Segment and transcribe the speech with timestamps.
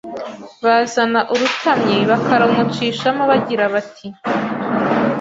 [0.63, 4.07] Bazana urutamyi bakarumucishamo bagira bati